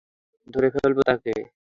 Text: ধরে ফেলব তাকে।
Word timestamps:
ধরে 0.47 0.67
ফেলব 0.75 0.97
তাকে। 1.07 1.33